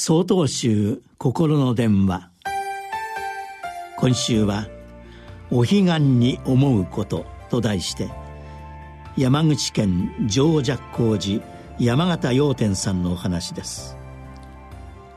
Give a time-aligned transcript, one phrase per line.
[0.00, 2.30] 総統集心の電話。
[3.96, 4.68] 今週は
[5.50, 8.08] 「お彼岸に思うこと」と題して
[9.16, 11.44] 山口県上寂光寺
[11.80, 13.96] 山形陽天さんのお話です。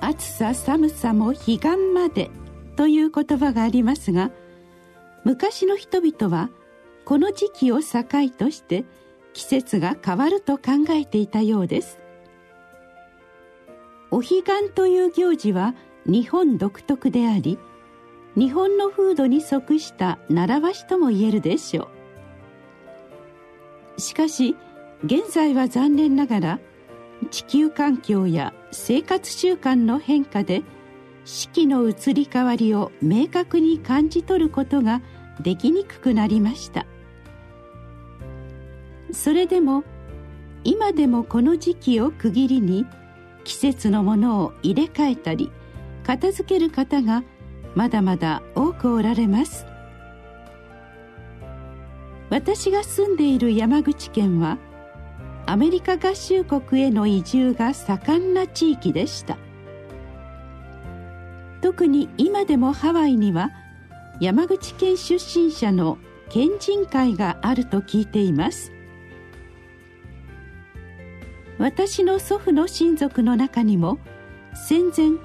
[0.00, 1.58] 暑さ寒さも彼岸
[1.92, 2.30] まで
[2.76, 4.30] という言葉がありますが
[5.24, 6.50] 昔の人々は
[7.04, 8.04] この時期を境
[8.38, 8.84] として
[9.32, 11.98] 季節が変わると考えていたようです。
[14.18, 17.56] お彼岸という行事は日本独特であり
[18.36, 21.88] 日本の風土に即した習わしとも言えるでしょ
[23.96, 24.00] う。
[24.00, 24.56] しかし
[25.04, 26.58] 現在は残念ながら
[27.30, 30.64] 地球環境や生活習慣の変化で
[31.24, 35.00] 四季の移り変わりを明確に感じ取ることが
[35.38, 36.86] できにくくなりました。
[39.12, 39.84] それでも
[40.64, 42.84] 今でもこの時期を区切りに
[43.48, 45.50] 季節のものを入れ替えたり
[46.04, 47.24] 片付ける方が
[47.74, 49.64] まだまだ多くおられます。
[52.28, 54.58] 私が住んでいる山口県は
[55.46, 59.38] アメリカ合衆国への移住が盛んな地域でした。
[61.62, 63.48] 特に今でもハワイには
[64.20, 65.96] 山口県出身者の
[66.28, 68.72] 県人会があると聞いています。
[71.58, 73.98] 私の祖父の親族の中にも
[74.54, 75.18] 戦前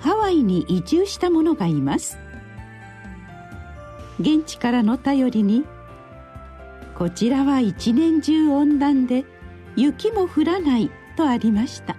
[0.00, 2.18] ハワイに移住した者がいます。
[4.18, 5.64] 現地からの頼りに
[6.96, 9.24] こちらは一年中温暖で
[9.76, 11.96] 雪も降らないとありました。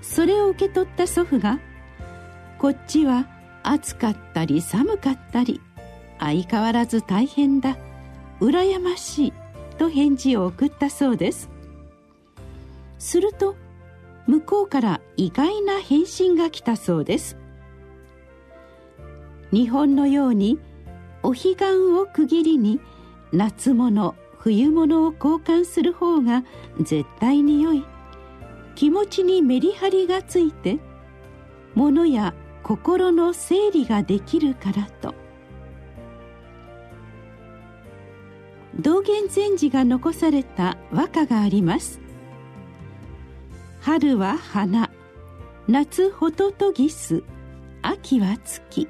[0.00, 1.58] それを受け取った祖父が
[2.58, 3.26] こっちは
[3.62, 5.60] 暑かったり寒かったり
[6.20, 7.78] 相変わらず大変だ
[8.40, 9.32] 羨ましい
[9.78, 11.53] と返事を送ったそうです。
[13.04, 13.54] すると
[14.26, 17.36] 向こうから意外な返信が来たそうです。
[19.52, 20.58] 日本のように
[21.22, 21.64] お彼岸
[21.98, 22.80] を区切りに
[23.30, 26.44] 夏物冬物を交換する方が
[26.80, 27.84] 絶対に良い。
[28.74, 30.78] 気持ちにメリハリがついて
[31.74, 35.14] 物や心の整理ができるからと。
[38.80, 42.03] 道元禅師が残された和歌があります。
[43.84, 44.88] 春は花。
[45.68, 47.22] 夏ホトトギス
[47.82, 48.88] 秋は月。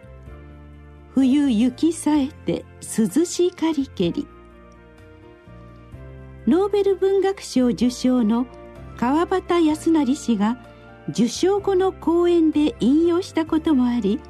[1.16, 4.28] 冬雪さえて涼しかりけり。
[6.47, 8.47] ノーベル文学賞受賞の
[8.97, 10.59] 川端康成氏が
[11.09, 14.21] 受賞後の講演で引用したこともあり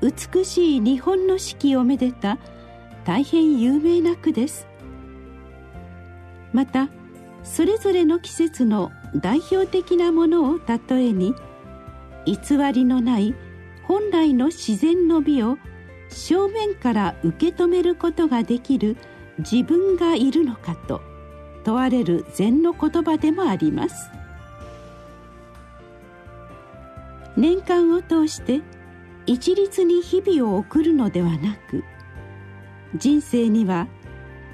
[0.00, 2.38] 美しい日本の四季をめでた
[3.04, 4.68] 大変有名な句です。
[6.52, 6.88] また
[7.46, 11.34] それぞれの季節の代表的なものを例えに
[12.26, 13.34] 偽りのない
[13.84, 15.58] 本来の自然の美を
[16.10, 18.96] 正面から受け止めることができる
[19.38, 21.00] 自分がいるのかと
[21.64, 24.10] 問われる禅の言葉でもあります。
[27.36, 28.60] 年間を通して
[29.26, 31.84] 一律に日々を送るのではなく
[32.94, 33.88] 人生には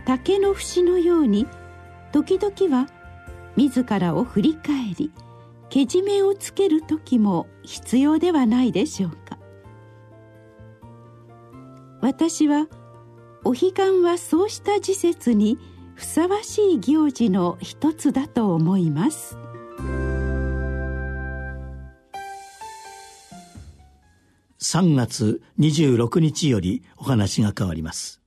[0.05, 1.47] 竹の節のように
[2.13, 2.89] 時々は
[3.57, 5.13] 自らを振り返り
[5.69, 9.39] けじめをつける時も必要ではないでしょうか。
[12.03, 12.67] 私は
[13.45, 15.59] お彼岸はそうした時節に
[15.95, 19.39] ふさわしい行事の一つだと思います。
[24.61, 28.22] 3月26日よりお話が変わります。